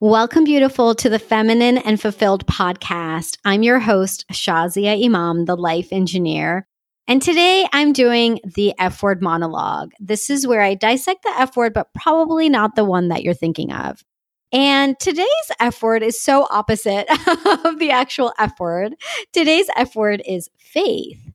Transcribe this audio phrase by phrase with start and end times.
[0.00, 3.38] Welcome, beautiful, to the Feminine and Fulfilled podcast.
[3.46, 6.66] I'm your host, Shazia Imam, the life engineer.
[7.08, 9.92] And today I'm doing the F word monologue.
[9.98, 13.32] This is where I dissect the F word, but probably not the one that you're
[13.32, 14.04] thinking of.
[14.52, 15.26] And today's
[15.60, 17.06] F word is so opposite
[17.64, 18.96] of the actual F word.
[19.32, 21.26] Today's F word is faith.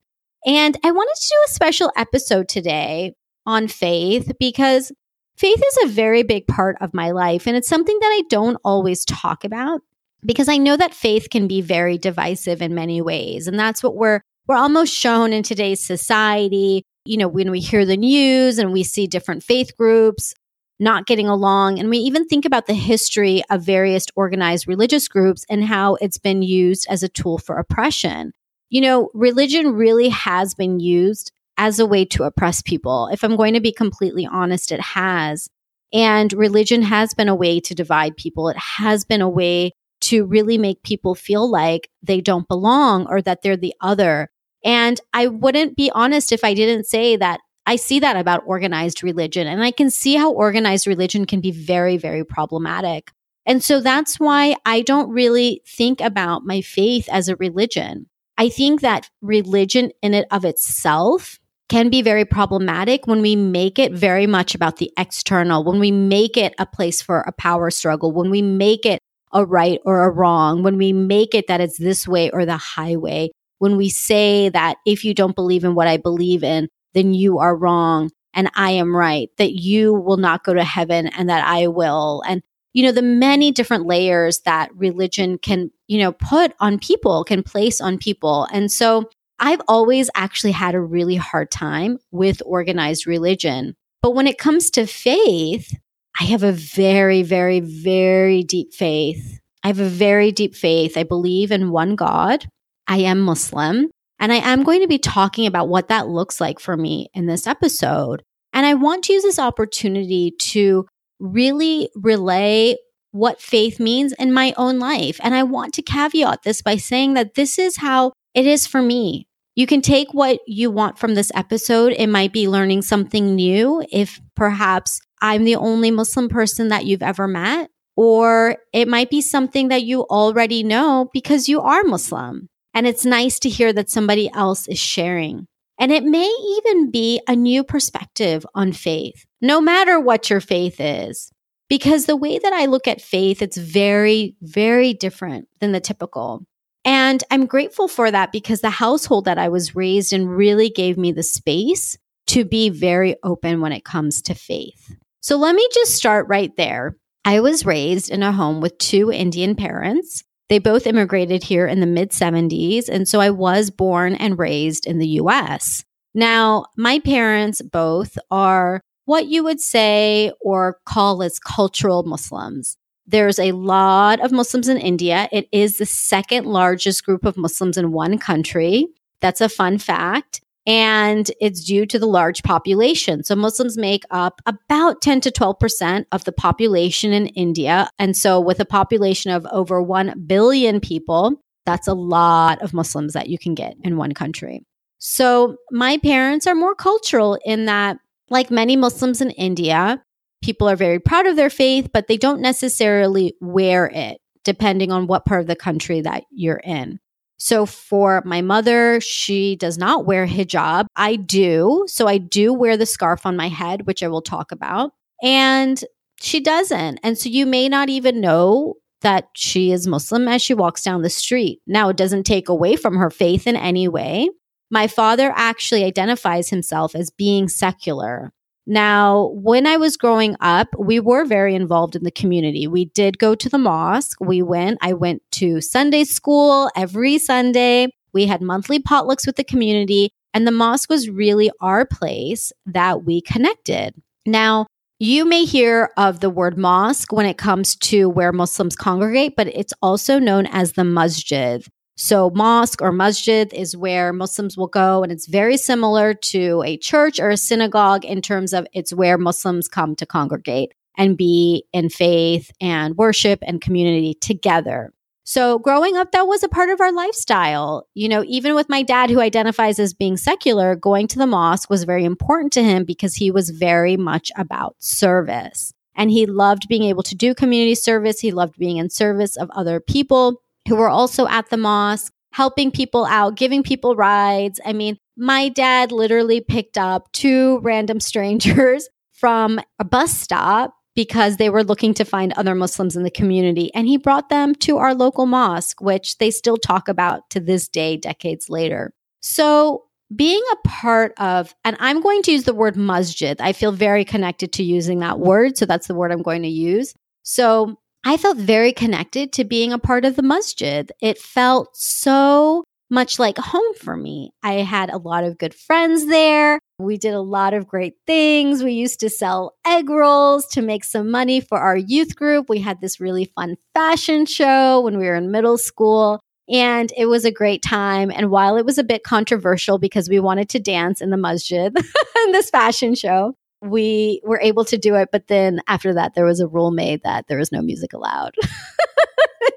[0.46, 3.16] And I wanted to do a special episode today
[3.48, 4.92] on faith because
[5.38, 7.48] faith is a very big part of my life.
[7.48, 9.82] And it's something that I don't always talk about
[10.26, 13.48] because I know that faith can be very divisive in many ways.
[13.48, 16.84] And that's what we're, we're almost shown in today's society.
[17.06, 20.34] You know, when we hear the news and we see different faith groups
[20.80, 25.46] not getting along, and we even think about the history of various organized religious groups
[25.48, 28.34] and how it's been used as a tool for oppression.
[28.72, 33.08] You know, religion really has been used as a way to oppress people.
[33.14, 35.48] If I'm going to be completely honest, it has.
[35.94, 38.50] And religion has been a way to divide people.
[38.50, 43.22] It has been a way to really make people feel like they don't belong or
[43.22, 44.32] that they're the other.
[44.66, 49.04] And I wouldn't be honest if I didn't say that I see that about organized
[49.04, 49.46] religion.
[49.46, 53.12] And I can see how organized religion can be very, very problematic.
[53.46, 58.08] And so that's why I don't really think about my faith as a religion.
[58.36, 61.38] I think that religion in it of itself
[61.72, 65.90] can be very problematic when we make it very much about the external, when we
[65.90, 69.00] make it a place for a power struggle, when we make it
[69.32, 72.58] a right or a wrong, when we make it that it's this way or the
[72.58, 73.30] highway,
[73.60, 77.40] when we say that if you don't believe in what I believe in, then you
[77.40, 81.48] are wrong and I am right, that you will not go to heaven and that
[81.48, 82.22] I will.
[82.28, 82.42] And,
[82.74, 87.44] you know, the many different layers that religion can, you know, put on people, can
[87.44, 88.46] place on people.
[88.52, 89.10] And so
[89.44, 93.76] I've always actually had a really hard time with organized religion.
[94.04, 95.76] But when it comes to faith,
[96.20, 99.40] I have a very, very, very deep faith.
[99.64, 100.96] I have a very deep faith.
[100.96, 102.46] I believe in one God.
[102.88, 103.90] I am Muslim.
[104.20, 107.26] And I am going to be talking about what that looks like for me in
[107.26, 108.22] this episode.
[108.54, 110.86] And I want to use this opportunity to
[111.20, 112.76] really relay
[113.12, 115.20] what faith means in my own life.
[115.24, 118.84] And I want to caveat this by saying that this is how it is for
[118.84, 119.28] me.
[119.62, 121.94] You can take what you want from this episode.
[121.96, 127.04] It might be learning something new if perhaps I'm the only Muslim person that you've
[127.04, 132.50] ever met, or it might be something that you already know because you are Muslim.
[132.74, 135.46] And it's nice to hear that somebody else is sharing.
[135.80, 136.26] And it may
[136.58, 141.32] even be a new perspective on faith, no matter what your faith is.
[141.70, 146.48] Because the way that I look at faith, it's very, very different than the typical.
[146.84, 150.98] And I'm grateful for that because the household that I was raised in really gave
[150.98, 151.98] me the space
[152.28, 154.96] to be very open when it comes to faith.
[155.22, 156.96] So let me just start right there.
[157.24, 160.24] I was raised in a home with two Indian parents.
[160.50, 162.90] They both immigrated here in the mid 70s.
[162.90, 165.84] And so I was born and raised in the US.
[166.14, 172.78] Now, my parents both are what you would say or call as cultural Muslims.
[173.12, 175.28] There's a lot of Muslims in India.
[175.34, 178.88] It is the second largest group of Muslims in one country.
[179.20, 180.40] That's a fun fact.
[180.66, 183.26] And it's due to the large population.
[183.26, 187.90] So Muslims make up about 10 to 12% of the population in India.
[188.00, 191.34] And so with a population of over 1 billion people,
[191.66, 194.64] that's a lot of Muslims that you can get in one country.
[195.00, 197.98] So my parents are more cultural in that,
[198.30, 200.02] like many Muslims in India,
[200.42, 205.08] people are very proud of their faith, but they don't necessarily wear it depending on
[205.08, 207.00] what part of the country that you're in.
[207.38, 210.86] So for my mother, she does not wear hijab.
[210.96, 211.86] I do.
[211.88, 214.92] So I do wear the scarf on my head, which I will talk about.
[215.24, 215.84] And
[216.20, 217.00] she doesn't.
[217.04, 221.02] And so you may not even know that she is Muslim as she walks down
[221.02, 221.62] the street.
[221.66, 224.30] Now, it doesn't take away from her faith in any way.
[224.70, 228.32] My father actually identifies himself as being secular.
[228.68, 232.68] Now, when I was growing up, we were very involved in the community.
[232.68, 234.20] We did go to the mosque.
[234.22, 237.88] We went, I went to Sunday school every Sunday.
[238.14, 243.04] We had monthly potlucks with the community, and the mosque was really our place that
[243.04, 243.96] we connected.
[244.26, 244.68] Now,
[245.00, 249.48] you may hear of the word mosque when it comes to where Muslims congregate, but
[249.48, 251.66] it's also known as the masjid.
[252.04, 256.76] So, mosque or masjid is where Muslims will go, and it's very similar to a
[256.78, 261.64] church or a synagogue in terms of it's where Muslims come to congregate and be
[261.74, 264.92] in faith and worship and community together.
[265.26, 267.88] So, growing up, that was a part of our lifestyle.
[267.94, 271.70] You know, even with my dad, who identifies as being secular, going to the mosque
[271.70, 275.72] was very important to him because he was very much about service.
[275.96, 278.22] And he loved being able to do community service.
[278.22, 282.72] He loved being in service of other people who were also at the mosque, helping
[282.72, 284.60] people out, giving people rides.
[284.66, 291.38] I mean, my dad literally picked up two random strangers from a bus stop because
[291.38, 293.74] they were looking to find other Muslims in the community.
[293.74, 297.68] And he brought them to our local mosque, which they still talk about to this
[297.68, 298.94] day, decades later.
[299.22, 303.40] So, being a part of, and I'm going to use the word masjid.
[303.40, 305.58] I feel very connected to using that word.
[305.58, 306.94] So, that's the word I'm going to use.
[307.24, 310.92] So, I felt very connected to being a part of the masjid.
[311.02, 314.34] It felt so much like home for me.
[314.44, 316.60] I had a lot of good friends there.
[316.80, 318.64] We did a lot of great things.
[318.64, 322.50] We used to sell egg rolls to make some money for our youth group.
[322.50, 326.20] We had this really fun fashion show when we were in middle school.
[326.50, 328.12] And it was a great time.
[328.12, 331.74] And while it was a bit controversial because we wanted to dance in the masjid
[332.26, 335.10] in this fashion show, we were able to do it.
[335.12, 338.34] But then after that, there was a rule made that there was no music allowed.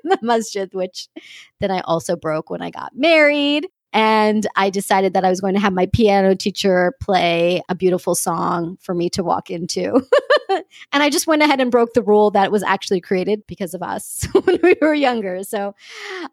[0.05, 1.09] In the masjid, which
[1.61, 3.67] then I also broke when I got married.
[3.95, 8.17] And I decided that I was going to have my piano teacher play a beautiful
[8.17, 10.03] song for me to walk into.
[10.51, 13.85] and I just went ahead and broke the rule that was actually created because of
[13.85, 15.45] us when we were younger.
[15.45, 15.77] So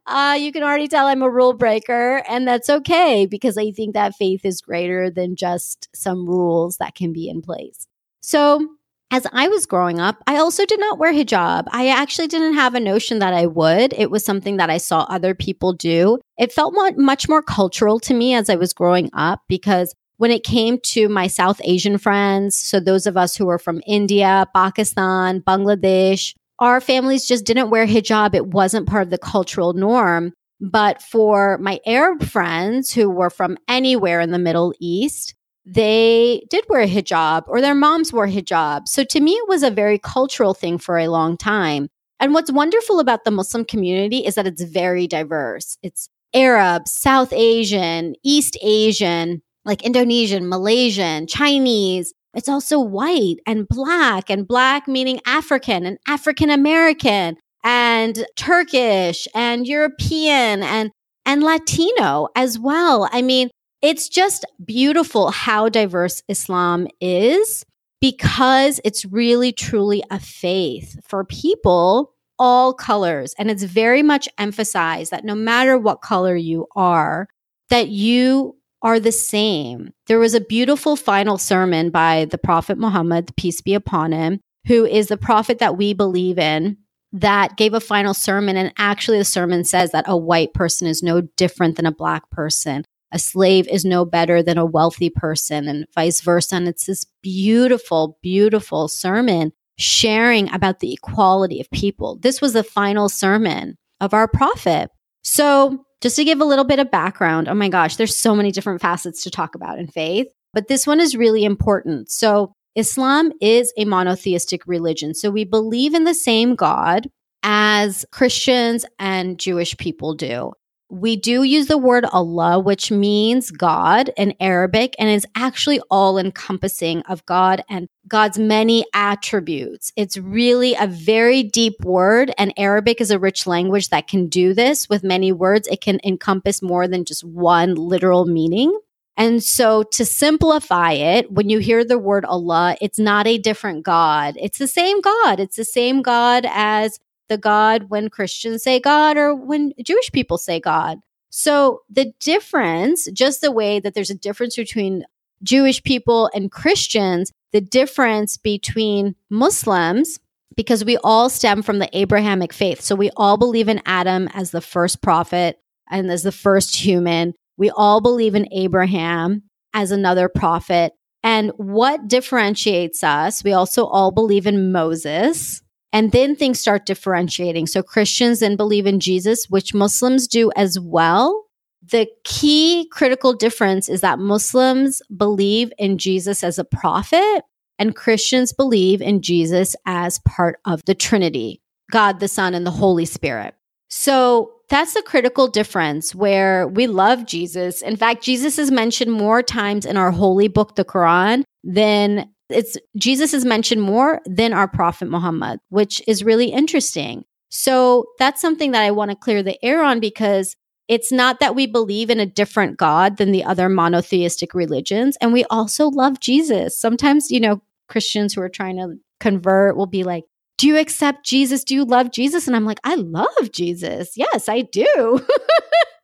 [0.07, 3.93] uh, you can already tell I'm a rule breaker, and that's okay because I think
[3.93, 7.87] that faith is greater than just some rules that can be in place.
[8.21, 8.67] So
[9.11, 11.65] as I was growing up, I also did not wear hijab.
[11.71, 13.93] I actually didn't have a notion that I would.
[13.93, 16.17] It was something that I saw other people do.
[16.37, 20.43] It felt much more cultural to me as I was growing up because when it
[20.43, 25.41] came to my South Asian friends, so those of us who were from India, Pakistan,
[25.41, 28.33] Bangladesh, our families just didn't wear hijab.
[28.33, 30.31] It wasn't part of the cultural norm.
[30.61, 35.33] But for my Arab friends who were from anywhere in the Middle East,
[35.65, 38.87] they did wear a hijab or their moms wore hijab.
[38.87, 41.89] So to me, it was a very cultural thing for a long time.
[42.19, 45.77] And what's wonderful about the Muslim community is that it's very diverse.
[45.81, 52.13] It's Arab, South Asian, East Asian, like Indonesian, Malaysian, Chinese.
[52.33, 59.67] It's also white and black, and black meaning African and African American and Turkish and
[59.67, 60.91] European and
[61.25, 63.09] and Latino as well.
[63.11, 63.49] I mean,
[63.81, 67.65] it's just beautiful how diverse Islam is
[67.99, 73.35] because it's really truly a faith for people all colors.
[73.37, 77.27] And it's very much emphasized that no matter what color you are
[77.69, 79.93] that you are the same.
[80.07, 84.85] There was a beautiful final sermon by the prophet Muhammad peace be upon him who
[84.85, 86.77] is the prophet that we believe in
[87.13, 88.57] that gave a final sermon.
[88.57, 92.29] And actually the sermon says that a white person is no different than a black
[92.31, 96.55] person a slave is no better than a wealthy person and vice versa.
[96.55, 102.17] And it's this beautiful, beautiful sermon sharing about the equality of people.
[102.17, 104.89] This was the final sermon of our prophet.
[105.23, 108.51] So, just to give a little bit of background, oh my gosh, there's so many
[108.51, 112.09] different facets to talk about in faith, but this one is really important.
[112.09, 115.13] So, Islam is a monotheistic religion.
[115.13, 117.07] So, we believe in the same God
[117.43, 120.53] as Christians and Jewish people do
[120.91, 126.17] we do use the word Allah, which means God in Arabic and is actually all
[126.17, 129.93] encompassing of God and God's many attributes.
[129.95, 134.53] It's really a very deep word, and Arabic is a rich language that can do
[134.53, 135.65] this with many words.
[135.69, 138.77] It can encompass more than just one literal meaning.
[139.15, 143.83] And so, to simplify it, when you hear the word Allah, it's not a different
[143.83, 144.35] God.
[144.39, 145.39] It's the same God.
[145.39, 146.99] It's the same God as
[147.31, 150.99] the God when Christians say God or when Jewish people say God.
[151.29, 155.05] So the difference, just the way that there's a difference between
[155.41, 160.19] Jewish people and Christians, the difference between Muslims,
[160.57, 162.81] because we all stem from the Abrahamic faith.
[162.81, 165.57] So we all believe in Adam as the first prophet
[165.89, 167.33] and as the first human.
[167.55, 170.91] We all believe in Abraham as another prophet.
[171.23, 175.61] And what differentiates us, we also all believe in Moses
[175.93, 177.67] and then things start differentiating.
[177.67, 181.45] So Christians then believe in Jesus, which Muslims do as well.
[181.83, 187.43] The key critical difference is that Muslims believe in Jesus as a prophet
[187.79, 192.71] and Christians believe in Jesus as part of the Trinity, God, the Son, and the
[192.71, 193.55] Holy Spirit.
[193.89, 197.81] So that's the critical difference where we love Jesus.
[197.81, 202.77] In fact, Jesus is mentioned more times in our holy book, the Quran, than it's
[202.97, 207.25] Jesus is mentioned more than our prophet Muhammad, which is really interesting.
[207.49, 210.55] So that's something that I want to clear the air on because
[210.87, 215.17] it's not that we believe in a different God than the other monotheistic religions.
[215.21, 216.79] And we also love Jesus.
[216.79, 220.25] Sometimes, you know, Christians who are trying to convert will be like,
[220.57, 221.63] Do you accept Jesus?
[221.63, 222.47] Do you love Jesus?
[222.47, 224.13] And I'm like, I love Jesus.
[224.15, 225.25] Yes, I do.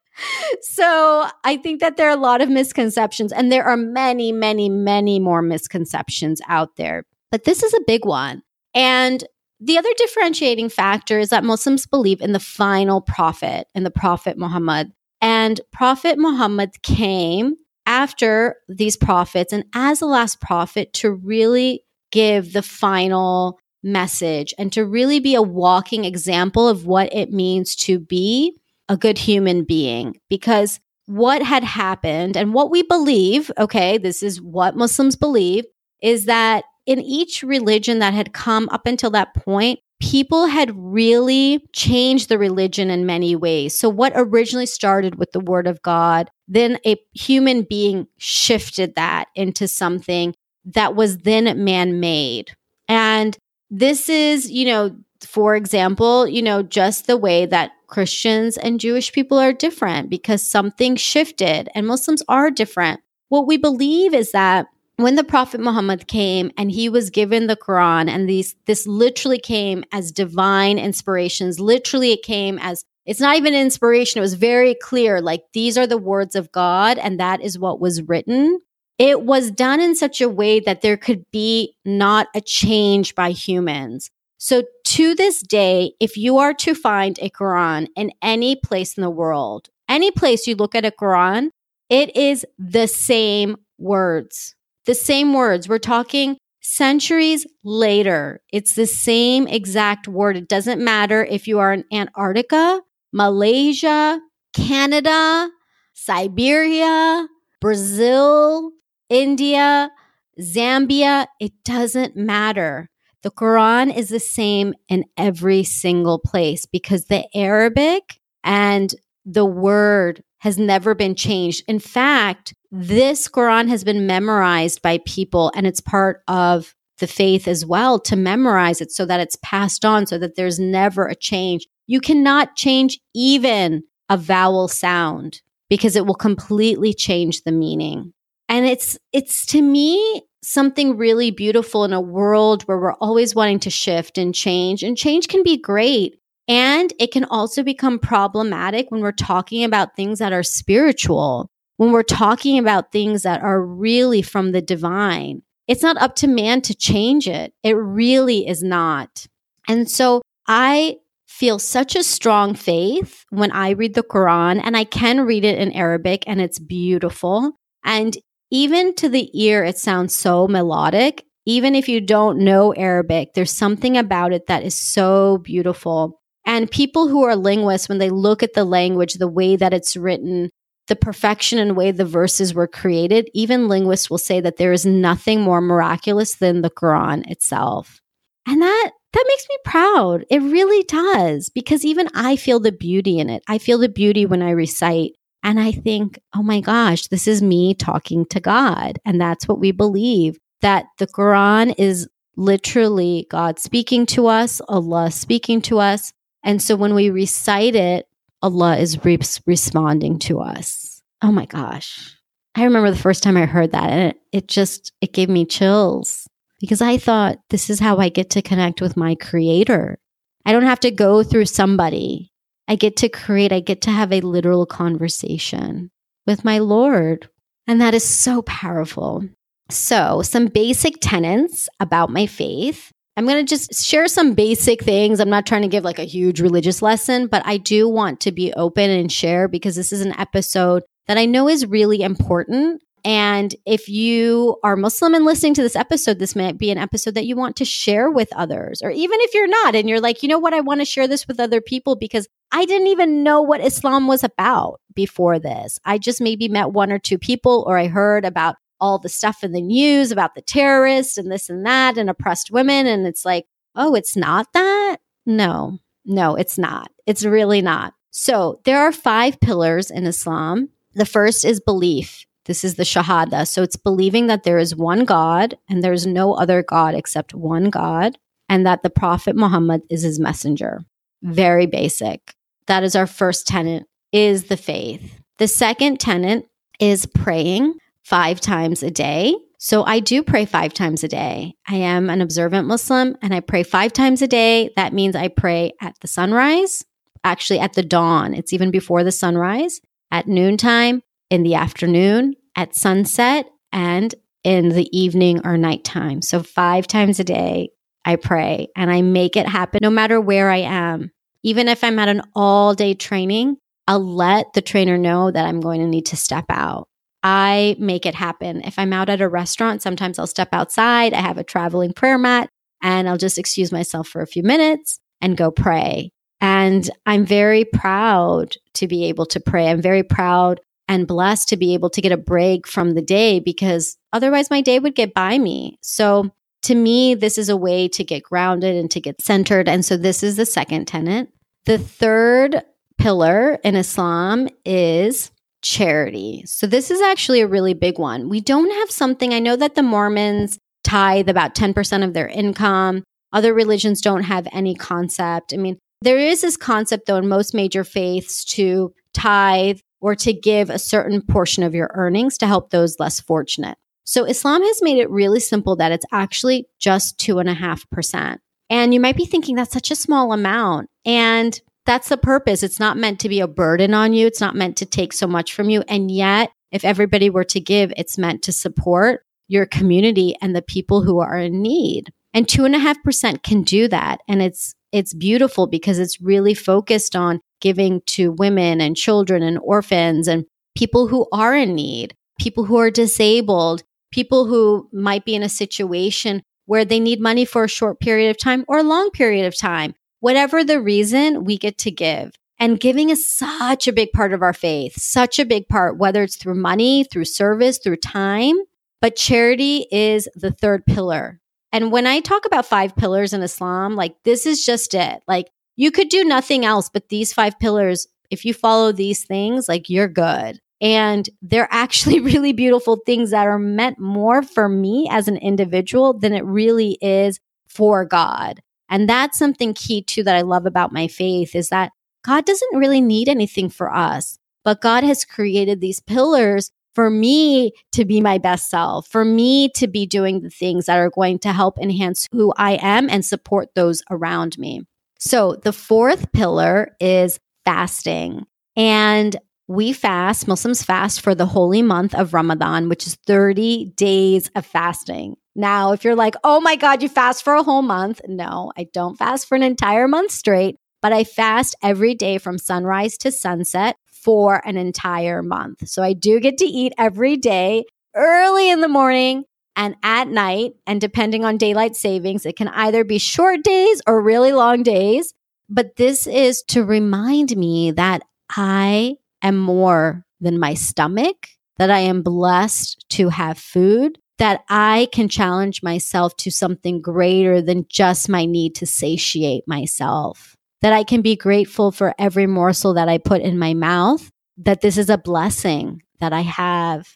[0.62, 4.70] so I think that there are a lot of misconceptions, and there are many, many,
[4.70, 7.06] many more misconceptions out there.
[7.32, 8.44] But this is a big one.
[8.74, 9.24] And
[9.60, 14.38] the other differentiating factor is that Muslims believe in the final prophet, in the Prophet
[14.38, 14.92] Muhammad.
[15.20, 17.56] And Prophet Muhammad came
[17.88, 21.82] after these prophets and as the last prophet to really
[22.12, 27.76] give the final message and to really be a walking example of what it means
[27.76, 28.56] to be
[28.90, 30.16] a good human being.
[30.30, 35.66] Because what had happened and what we believe, okay, this is what Muslims believe,
[36.02, 41.66] is that in each religion that had come up until that point, people had really
[41.74, 43.78] changed the religion in many ways.
[43.78, 49.26] So, what originally started with the word of God, then a human being shifted that
[49.36, 50.34] into something
[50.66, 52.52] that was then man made.
[52.88, 53.38] And
[53.70, 59.12] this is, you know, for example, you know, just the way that Christians and Jewish
[59.12, 63.02] people are different because something shifted and Muslims are different.
[63.30, 67.56] What we believe is that when the prophet muhammad came and he was given the
[67.56, 73.38] quran and these this literally came as divine inspirations literally it came as it's not
[73.38, 77.42] even inspiration it was very clear like these are the words of god and that
[77.42, 78.60] is what was written
[78.98, 83.30] it was done in such a way that there could be not a change by
[83.30, 88.98] humans so to this day if you are to find a quran in any place
[88.98, 91.50] in the world any place you look at a quran
[91.90, 94.56] it is the same words
[94.88, 95.70] the same words.
[95.70, 98.42] We're talking centuries later.
[98.52, 100.38] It's the same exact word.
[100.38, 102.82] It doesn't matter if you are in Antarctica,
[103.14, 104.20] Malaysia,
[104.54, 105.50] Canada,
[105.94, 107.28] Siberia,
[107.60, 108.72] Brazil,
[109.10, 109.92] India,
[110.40, 111.28] Zambia.
[111.40, 112.90] It doesn't matter.
[113.24, 118.94] The Quran is the same in every single place because the Arabic and
[119.26, 121.64] the word has never been changed.
[121.68, 127.48] In fact, this Quran has been memorized by people and it's part of the faith
[127.48, 131.16] as well to memorize it so that it's passed on so that there's never a
[131.16, 131.68] change.
[131.86, 138.14] You cannot change even a vowel sound because it will completely change the meaning.
[138.50, 143.60] And it's it's to me something really beautiful in a world where we're always wanting
[143.60, 148.90] to shift and change and change can be great and it can also become problematic
[148.90, 153.64] when we're talking about things that are spiritual when we're talking about things that are
[153.64, 157.54] really from the divine, it's not up to man to change it.
[157.64, 159.28] It really is not.
[159.68, 164.86] And so I feel such a strong faith when I read the Quran, and I
[164.86, 167.52] can read it in Arabic, and it's beautiful.
[167.84, 168.18] And
[168.52, 171.24] even to the ear, it sounds so melodic.
[171.46, 176.20] Even if you don't know Arabic, there's something about it that is so beautiful.
[176.46, 179.98] And people who are linguists, when they look at the language, the way that it's
[179.98, 180.50] written,
[180.88, 184.86] the perfection and way the verses were created, even linguists will say that there is
[184.86, 188.00] nothing more miraculous than the Quran itself.
[188.46, 190.26] And that that makes me proud.
[190.30, 193.44] It really does because even I feel the beauty in it.
[193.48, 197.42] I feel the beauty when I recite and I think, "Oh my gosh, this is
[197.42, 203.60] me talking to God." And that's what we believe that the Quran is literally God
[203.60, 206.14] speaking to us, Allah speaking to us.
[206.44, 208.08] And so when we recite it,
[208.42, 211.02] Allah is re- responding to us.
[211.22, 212.16] Oh my gosh.
[212.56, 215.46] I remember the first time I heard that and it, it just it gave me
[215.46, 216.28] chills
[216.60, 220.00] because I thought this is how I get to connect with my creator.
[220.46, 222.32] I don't have to go through somebody.
[222.68, 225.90] I get to create, I get to have a literal conversation
[226.26, 227.30] with my Lord.
[227.68, 229.24] And that is so powerful.
[229.70, 235.20] So, some basic tenets about my faith I'm going to just share some basic things.
[235.20, 238.32] I'm not trying to give like a huge religious lesson, but I do want to
[238.32, 242.84] be open and share because this is an episode that I know is really important.
[243.08, 247.14] And if you are Muslim and listening to this episode, this might be an episode
[247.14, 248.82] that you want to share with others.
[248.82, 251.08] Or even if you're not and you're like, you know what, I want to share
[251.08, 255.80] this with other people because I didn't even know what Islam was about before this.
[255.86, 259.42] I just maybe met one or two people or I heard about all the stuff
[259.42, 262.88] in the news about the terrorists and this and that and oppressed women.
[262.88, 264.98] And it's like, oh, it's not that?
[265.26, 266.92] No, no, it's not.
[267.06, 267.94] It's really not.
[268.12, 270.72] So there are five pillars in Islam.
[270.94, 272.27] The first is belief.
[272.48, 273.48] This is the Shahada.
[273.48, 277.70] So it's believing that there is one God and there's no other God except one
[277.70, 278.18] God
[278.50, 280.80] and that the Prophet Muhammad is his messenger.
[281.22, 282.34] Very basic.
[282.68, 285.20] That is our first tenet is the faith.
[285.38, 286.48] The second tenet
[286.80, 289.36] is praying five times a day.
[289.60, 291.56] So I do pray five times a day.
[291.68, 294.72] I am an observant Muslim and I pray five times a day.
[294.76, 296.86] That means I pray at the sunrise,
[297.24, 298.34] actually at the dawn.
[298.34, 304.88] It's even before the sunrise, at noontime, in the afternoon, at sunset, and in the
[304.98, 306.22] evening or nighttime.
[306.22, 307.70] So five times a day,
[308.06, 311.12] I pray and I make it happen no matter where I am.
[311.44, 313.58] Even if I'm at an all day training,
[313.88, 316.88] I'll let the trainer know that I'm going to need to step out.
[317.24, 318.62] I make it happen.
[318.64, 321.14] If I'm out at a restaurant, sometimes I'll step outside.
[321.14, 322.50] I have a traveling prayer mat
[322.82, 326.12] and I'll just excuse myself for a few minutes and go pray.
[326.40, 329.68] And I'm very proud to be able to pray.
[329.68, 333.40] I'm very proud and blessed to be able to get a break from the day
[333.40, 335.78] because otherwise my day would get by me.
[335.82, 336.32] So
[336.64, 339.70] to me, this is a way to get grounded and to get centered.
[339.70, 341.30] And so this is the second tenet.
[341.66, 342.64] The third
[342.98, 346.44] pillar in Islam is charity.
[346.46, 348.30] So this is actually a really big one.
[348.30, 353.04] We don't have something, I know that the Mormons tithe about 10% of their income.
[353.34, 355.54] Other religions don't have any concept.
[355.54, 360.34] I mean, there is this concept, though, in most major faiths to tithe or to
[360.34, 363.78] give a certain portion of your earnings to help those less fortunate.
[364.04, 367.90] So Islam has made it really simple that it's actually just two and a half
[367.90, 368.42] percent.
[368.70, 370.90] And you might be thinking that's such a small amount.
[371.06, 372.64] And that's the purpose.
[372.64, 374.28] It's not meant to be a burden on you.
[374.28, 375.84] It's not meant to take so much from you.
[375.88, 380.62] And yet, if everybody were to give, it's meant to support your community and the
[380.62, 382.12] people who are in need.
[382.34, 384.20] And two and a half percent can do that.
[384.28, 389.60] And it's it's beautiful because it's really focused on giving to women and children and
[389.60, 395.36] orphans and people who are in need, people who are disabled, people who might be
[395.36, 398.84] in a situation where they need money for a short period of time or a
[398.84, 399.94] long period of time.
[400.20, 402.36] Whatever the reason, we get to give.
[402.60, 406.24] And giving is such a big part of our faith, such a big part, whether
[406.24, 408.56] it's through money, through service, through time.
[409.00, 411.40] But charity is the third pillar.
[411.72, 415.22] And when I talk about five pillars in Islam, like this is just it.
[415.28, 419.68] Like you could do nothing else, but these five pillars, if you follow these things,
[419.68, 420.60] like you're good.
[420.80, 426.18] And they're actually really beautiful things that are meant more for me as an individual
[426.18, 428.62] than it really is for God.
[428.90, 431.92] And that's something key too that I love about my faith is that
[432.24, 437.74] God doesn't really need anything for us, but God has created these pillars for me
[437.92, 441.38] to be my best self, for me to be doing the things that are going
[441.38, 444.82] to help enhance who I am and support those around me.
[445.20, 448.48] So the fourth pillar is fasting.
[448.76, 449.36] And
[449.68, 454.66] we fast, Muslims fast for the holy month of Ramadan, which is 30 days of
[454.66, 455.36] fasting.
[455.56, 458.22] Now, if you're like, oh my God, you fast for a whole month.
[458.28, 462.58] No, I don't fast for an entire month straight, but I fast every day from
[462.58, 465.88] sunrise to sunset for an entire month.
[465.88, 470.74] So I do get to eat every day early in the morning and at night.
[470.86, 475.34] And depending on daylight savings, it can either be short days or really long days.
[475.70, 482.00] But this is to remind me that I am more than my stomach, that I
[482.00, 488.30] am blessed to have food, that I can challenge myself to something greater than just
[488.30, 493.18] my need to satiate myself, that I can be grateful for every morsel that I
[493.18, 497.08] put in my mouth, that this is a blessing that I have.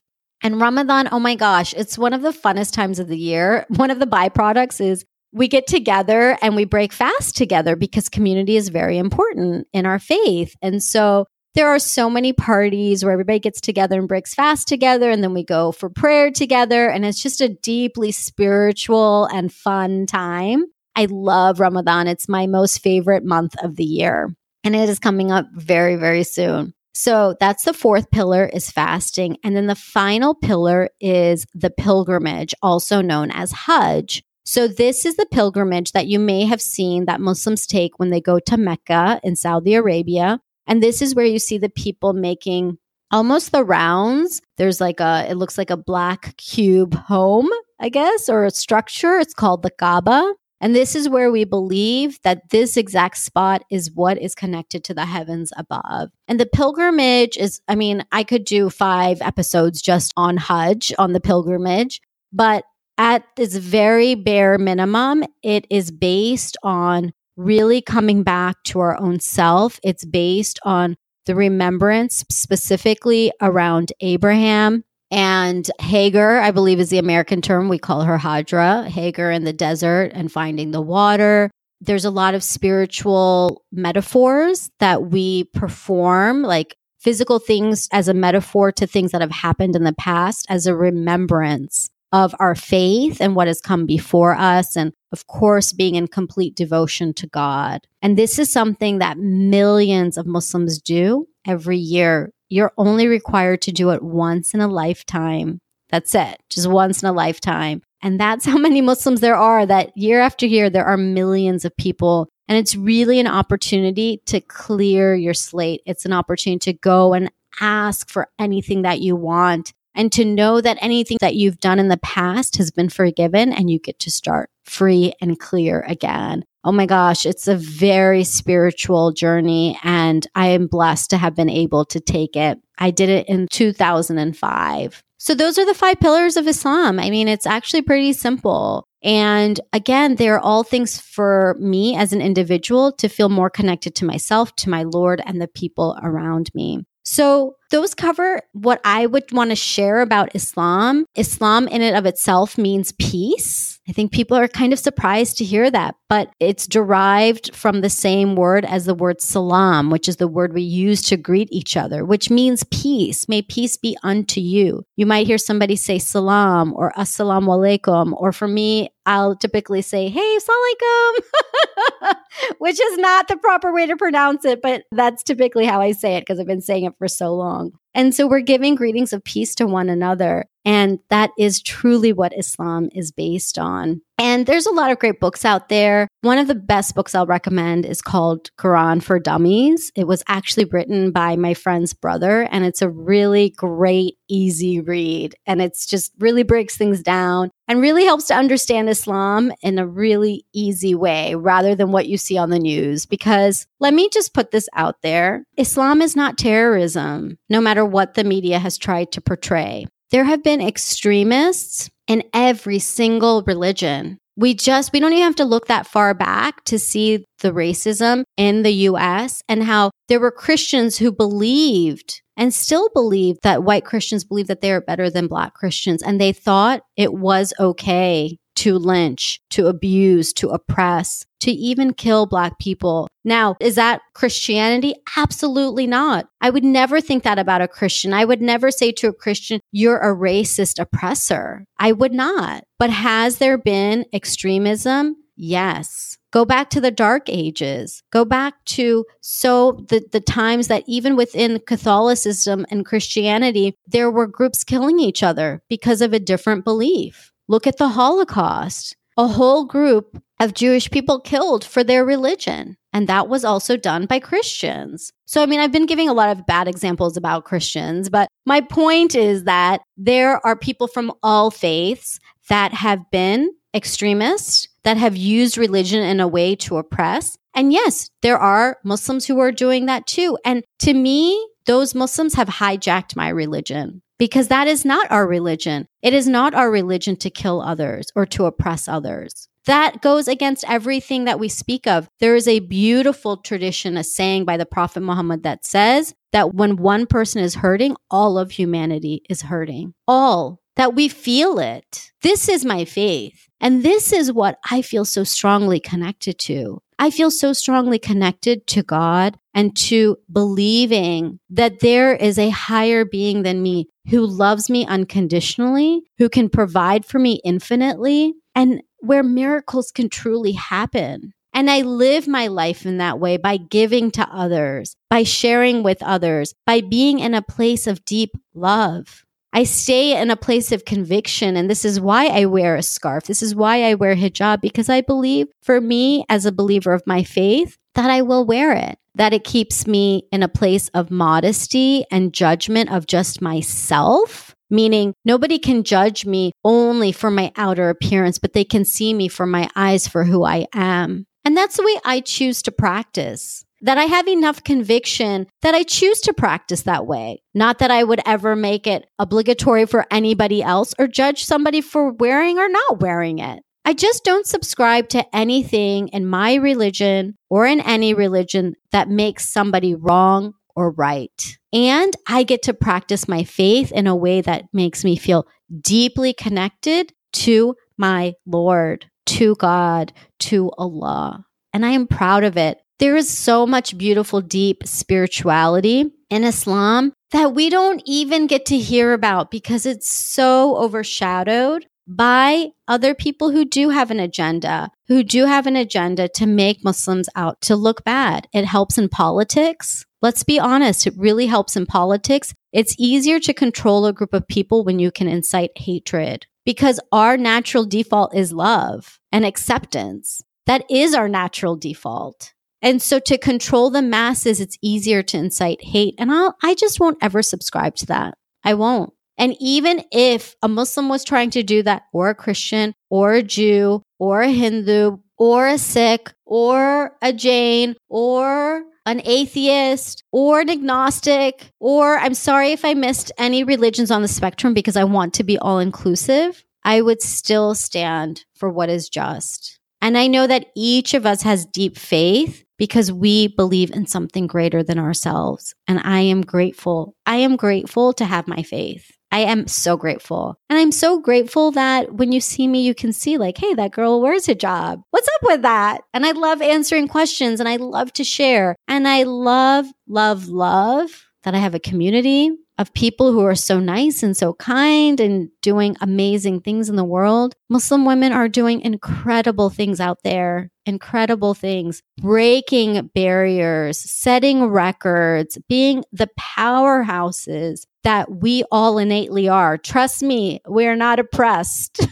[0.44, 3.66] And Ramadan, oh my gosh, it's one of the funnest times of the year.
[3.76, 8.58] One of the byproducts is we get together and we break fast together because community
[8.58, 10.56] is very important in our faith.
[10.62, 15.10] And so there are so many parties where everybody gets together and breaks fast together
[15.12, 20.06] and then we go for prayer together and it's just a deeply spiritual and fun
[20.06, 20.66] time.
[20.96, 22.08] I love Ramadan.
[22.08, 24.30] It's my most favorite month of the year
[24.64, 26.74] and it is coming up very very soon.
[26.94, 32.54] So that's the fourth pillar is fasting and then the final pillar is the pilgrimage
[32.62, 34.24] also known as Hajj.
[34.44, 38.20] So this is the pilgrimage that you may have seen that Muslims take when they
[38.20, 42.78] go to Mecca in Saudi Arabia and this is where you see the people making
[43.12, 44.42] almost the rounds.
[44.58, 47.50] There's like a, it looks like a black cube home,
[47.80, 49.18] I guess, or a structure.
[49.20, 50.34] It's called the Kaaba.
[50.62, 54.94] And this is where we believe that this exact spot is what is connected to
[54.94, 56.12] the heavens above.
[56.28, 61.14] And the pilgrimage is, I mean, I could do five episodes just on Hajj, on
[61.14, 62.00] the pilgrimage,
[62.32, 62.64] but
[62.98, 69.20] at this very bare minimum, it is based on really coming back to our own
[69.20, 69.80] self.
[69.84, 70.96] It's based on
[71.26, 77.68] the remembrance specifically around Abraham and Hagar, I believe is the American term.
[77.68, 81.52] We call her Hajra, Hagar in the desert and finding the water.
[81.82, 88.72] There's a lot of spiritual metaphors that we perform, like physical things as a metaphor
[88.72, 93.36] to things that have happened in the past, as a remembrance of our faith and
[93.36, 94.76] what has come before us.
[94.76, 97.88] And of course, being in complete devotion to God.
[98.02, 102.32] And this is something that millions of Muslims do every year.
[102.52, 105.62] You're only required to do it once in a lifetime.
[105.90, 107.82] That's it, just once in a lifetime.
[108.02, 111.76] And that's how many Muslims there are that year after year, there are millions of
[111.78, 112.28] people.
[112.50, 115.82] And it's really an opportunity to clear your slate.
[115.86, 120.60] It's an opportunity to go and ask for anything that you want and to know
[120.60, 124.12] that anything that you've done in the past has been forgiven and you get to
[124.12, 126.44] start free and clear again.
[126.64, 131.50] Oh my gosh, it's a very spiritual journey and I am blessed to have been
[131.50, 132.60] able to take it.
[132.78, 135.04] I did it in 2005.
[135.18, 137.00] So those are the five pillars of Islam.
[137.00, 138.88] I mean, it's actually pretty simple.
[139.04, 144.06] And again, they're all things for me as an individual to feel more connected to
[144.06, 146.84] myself, to my Lord, and the people around me.
[147.04, 151.06] So those cover what I would want to share about Islam.
[151.16, 153.80] Islam in and of itself means peace.
[153.92, 157.90] I think people are kind of surprised to hear that, but it's derived from the
[157.90, 161.76] same word as the word salam, which is the word we use to greet each
[161.76, 163.28] other, which means peace.
[163.28, 164.86] May peace be unto you.
[164.96, 170.08] You might hear somebody say salam or assalamu alaikum, or for me, I'll typically say,
[170.08, 172.16] hey, alaikum,
[172.60, 176.16] which is not the proper way to pronounce it, but that's typically how I say
[176.16, 177.74] it because I've been saying it for so long.
[177.94, 180.46] And so we're giving greetings of peace to one another.
[180.64, 184.02] And that is truly what Islam is based on.
[184.22, 186.08] And there's a lot of great books out there.
[186.22, 189.92] One of the best books I'll recommend is called Quran for Dummies.
[189.96, 195.34] It was actually written by my friend's brother, and it's a really great, easy read.
[195.48, 199.88] And it's just really breaks things down and really helps to understand Islam in a
[199.88, 203.08] really easy way rather than what you see on the news.
[203.08, 208.14] Because let me just put this out there Islam is not terrorism, no matter what
[208.14, 209.88] the media has tried to portray.
[210.12, 214.18] There have been extremists in every single religion.
[214.36, 218.24] We just, we don't even have to look that far back to see the racism
[218.36, 223.86] in the US and how there were Christians who believed and still believe that white
[223.86, 226.04] Christians believe that they are better than black Christians.
[226.04, 232.26] And they thought it was okay to lynch, to abuse, to oppress, to even kill
[232.26, 233.08] Black people.
[233.24, 234.96] Now, is that Christianity?
[235.18, 236.28] Absolutely not.
[236.42, 238.14] I would never think that about a Christian.
[238.14, 241.66] I would never say to a Christian, you're a racist oppressor.
[241.80, 242.64] I would not.
[242.80, 245.16] But has there been extremism?
[245.36, 246.18] Yes.
[246.32, 248.04] Go back to the dark ages.
[248.12, 254.28] Go back to so the, the times that even within Catholicism and Christianity, there were
[254.28, 257.31] groups killing each other because of a different belief.
[257.48, 258.96] Look at the Holocaust.
[259.18, 262.78] A whole group of Jewish people killed for their religion.
[262.94, 265.12] And that was also done by Christians.
[265.26, 268.62] So, I mean, I've been giving a lot of bad examples about Christians, but my
[268.62, 275.16] point is that there are people from all faiths that have been extremists, that have
[275.16, 277.38] used religion in a way to oppress.
[277.54, 280.38] And yes, there are Muslims who are doing that too.
[280.44, 285.88] And to me, those Muslims have hijacked my religion because that is not our religion.
[286.04, 289.48] It is not our religion to kill others or to oppress others.
[289.66, 292.08] That goes against everything that we speak of.
[292.20, 296.76] There is a beautiful tradition, a saying by the Prophet Muhammad that says that when
[296.76, 299.96] one person is hurting, all of humanity is hurting.
[300.08, 302.12] All that we feel it.
[302.22, 303.48] This is my faith.
[303.62, 306.82] And this is what I feel so strongly connected to.
[306.98, 313.06] I feel so strongly connected to God and to believing that there is a higher
[313.06, 319.24] being than me who loves me unconditionally, who can provide for me infinitely, and where
[319.24, 321.34] miracles can truly happen.
[321.54, 326.02] And I live my life in that way by giving to others, by sharing with
[326.02, 329.24] others, by being in a place of deep love.
[329.54, 331.58] I stay in a place of conviction.
[331.58, 333.26] And this is why I wear a scarf.
[333.26, 337.06] This is why I wear hijab, because I believe for me, as a believer of
[337.06, 341.12] my faith, that I will wear it, that it keeps me in a place of
[341.12, 344.56] modesty and judgment of just myself.
[344.70, 349.28] Meaning, nobody can judge me only for my outer appearance, but they can see me
[349.28, 351.26] for my eyes for who I am.
[351.44, 355.84] And that's the way I choose to practice that I have enough conviction that I
[355.84, 357.42] choose to practice that way.
[357.54, 362.12] Not that I would ever make it obligatory for anybody else or judge somebody for
[362.12, 363.64] wearing or not wearing it.
[363.84, 369.50] I just don't subscribe to anything in my religion or in any religion that makes
[369.50, 371.58] somebody wrong or right.
[371.74, 375.48] And I get to practice my faith in a way that makes me feel
[375.82, 381.46] deeply connected to my Lord, to God, to Allah.
[381.74, 382.81] And I am proud of it.
[383.02, 388.78] There is so much beautiful, deep spirituality in Islam that we don't even get to
[388.78, 395.24] hear about because it's so overshadowed by other people who do have an agenda, who
[395.24, 398.48] do have an agenda to make Muslims out to look bad.
[398.54, 400.06] It helps in politics.
[400.22, 402.54] Let's be honest, it really helps in politics.
[402.72, 407.36] It's easier to control a group of people when you can incite hatred because our
[407.36, 410.44] natural default is love and acceptance.
[410.68, 412.54] That is our natural default.
[412.82, 416.16] And so to control the masses, it's easier to incite hate.
[416.18, 418.36] And I'll, I just won't ever subscribe to that.
[418.64, 419.14] I won't.
[419.38, 423.44] And even if a Muslim was trying to do that, or a Christian, or a
[423.44, 430.70] Jew, or a Hindu, or a Sikh, or a Jain, or an atheist, or an
[430.70, 435.34] agnostic, or I'm sorry if I missed any religions on the spectrum because I want
[435.36, 439.80] to be all inclusive, I would still stand for what is just.
[440.02, 444.48] And I know that each of us has deep faith because we believe in something
[444.48, 445.76] greater than ourselves.
[445.88, 447.16] And I am grateful.
[447.28, 449.12] I am grateful to have my faith.
[449.32, 450.58] I am so grateful.
[450.68, 453.92] And I'm so grateful that when you see me, you can see, like, hey, that
[453.92, 455.00] girl wears hijab.
[455.12, 456.02] What's up with that?
[456.16, 458.76] And I love answering questions and I love to share.
[458.88, 462.50] And I love, love, love that I have a community
[462.82, 467.04] of people who are so nice and so kind and doing amazing things in the
[467.04, 467.56] world.
[467.70, 476.04] Muslim women are doing incredible things out there, incredible things, breaking barriers, setting records, being
[476.12, 479.78] the powerhouses that we all innately are.
[479.78, 482.06] Trust me, we're not oppressed.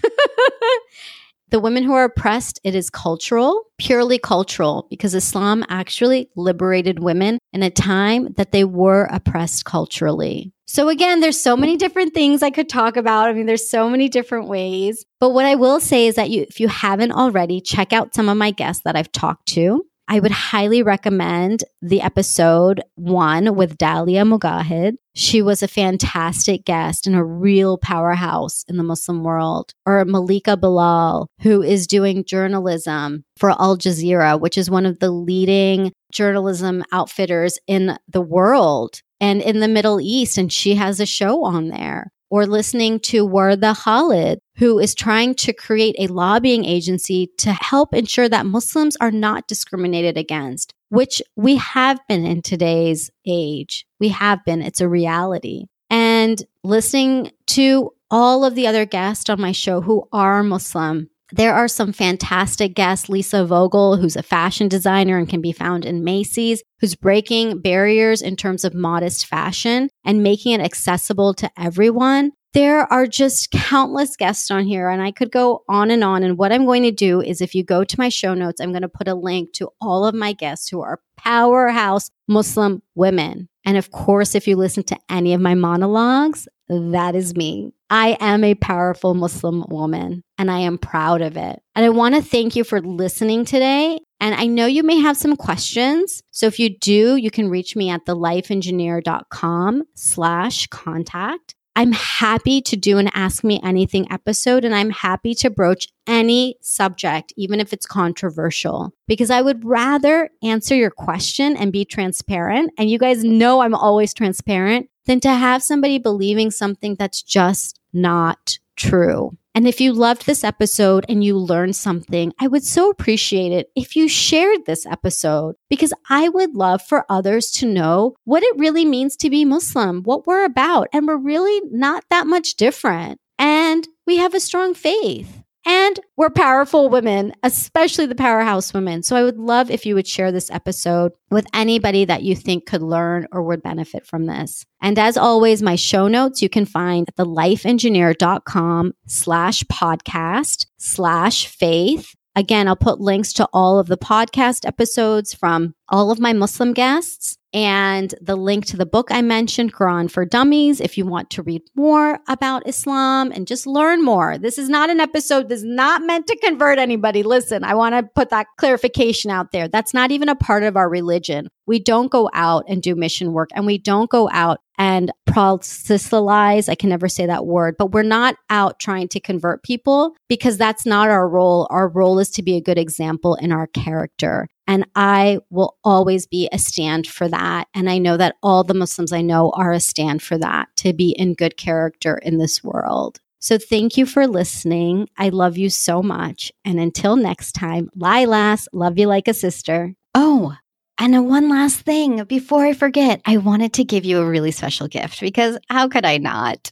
[1.52, 7.40] the women who are oppressed, it is cultural, purely cultural, because Islam actually liberated women
[7.54, 10.54] in a time that they were oppressed culturally.
[10.66, 13.28] So again, there's so many different things I could talk about.
[13.28, 15.04] I mean, there's so many different ways.
[15.20, 18.30] But what I will say is that you, if you haven't already, check out some
[18.30, 19.84] of my guests that I've talked to.
[20.12, 24.96] I would highly recommend the episode one with Dalia Mogahed.
[25.14, 29.76] She was a fantastic guest and a real powerhouse in the Muslim world.
[29.86, 35.12] Or Malika Bilal, who is doing journalism for Al Jazeera, which is one of the
[35.12, 40.40] leading journalism outfitters in the world and in the Middle East.
[40.40, 45.36] And she has a show on there or listening to Warda Khalid, who is trying
[45.36, 51.22] to create a lobbying agency to help ensure that Muslims are not discriminated against, which
[51.36, 53.86] we have been in today's age.
[54.00, 55.66] We have been, it's a reality.
[55.90, 61.54] And listening to all of the other guests on my show who are Muslim there
[61.54, 63.10] are some fantastic guests.
[63.10, 68.22] Lisa Vogl, who's a fashion designer and can be found in Macy's, who's breaking barriers
[68.22, 72.32] in terms of modest fashion and making it accessible to everyone.
[72.54, 76.24] There are just countless guests on here, and I could go on and on.
[76.24, 78.72] And what I'm going to do is, if you go to my show notes, I'm
[78.72, 83.50] going to put a link to all of my guests who are powerhouse Muslim women.
[83.66, 87.74] And of course, if you listen to any of my monologues, that is me.
[87.90, 91.62] I am a powerful Muslim woman and I am proud of it.
[91.76, 94.00] And I want to thank you for listening today.
[94.20, 96.22] And I know you may have some questions.
[96.32, 101.56] So if you do, you can reach me at thelifeengineer.com slash contact.
[101.76, 106.58] I'm happy to do an Ask Me Anything episode, and I'm happy to broach any
[106.62, 112.72] subject, even if it's controversial, because I would rather answer your question and be transparent.
[112.78, 117.80] And you guys know I'm always transparent than to have somebody believing something that's just
[117.94, 119.38] not true.
[119.56, 123.72] And if you loved this episode and you learned something, I would so appreciate it
[123.76, 128.58] if you shared this episode because I would love for others to know what it
[128.58, 130.88] really means to be Muslim, what we're about.
[130.94, 133.20] And we're really not that much different.
[133.38, 135.39] And we have a strong faith.
[135.66, 139.04] And we're powerful women, especially the powerhouse women.
[139.04, 142.66] So I would love if you would share this episode with anybody that you think
[142.66, 144.66] could learn or would benefit from this.
[144.82, 152.16] And as always, my show notes you can find at thelifeengineer.com slash podcast slash faith.
[152.36, 156.74] Again, I'll put links to all of the podcast episodes from all of my Muslim
[156.74, 161.32] guests and the link to the book I mentioned, Quran for Dummies, if you want
[161.32, 164.38] to read more about Islam and just learn more.
[164.38, 167.24] This is not an episode that's not meant to convert anybody.
[167.24, 169.68] Listen, I want to put that clarification out there.
[169.68, 171.50] That's not even a part of our religion.
[171.66, 176.70] We don't go out and do mission work and we don't go out and proselytize.
[176.70, 180.58] I can never say that word, but we're not out trying to convert people because
[180.58, 181.68] that's not our role.
[181.70, 184.48] Our role is to be a good example in our character.
[184.70, 187.68] And I will always be a stand for that.
[187.74, 190.94] And I know that all the Muslims I know are a stand for that to
[190.94, 193.20] be in good character in this world.
[193.40, 195.10] So thank you for listening.
[195.18, 196.52] I love you so much.
[196.64, 199.96] And until next time, Lilas, love you like a sister.
[200.14, 200.56] Oh,
[201.00, 204.88] and one last thing before I forget, I wanted to give you a really special
[204.88, 206.72] gift because how could I not?